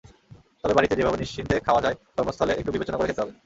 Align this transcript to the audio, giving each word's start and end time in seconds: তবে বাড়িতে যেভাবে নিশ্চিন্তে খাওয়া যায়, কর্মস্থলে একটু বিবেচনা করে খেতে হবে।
তবে 0.61 0.73
বাড়িতে 0.75 0.97
যেভাবে 0.99 1.21
নিশ্চিন্তে 1.23 1.55
খাওয়া 1.67 1.83
যায়, 1.85 1.97
কর্মস্থলে 2.15 2.53
একটু 2.55 2.71
বিবেচনা 2.71 2.97
করে 2.97 3.09
খেতে 3.09 3.21
হবে। 3.23 3.33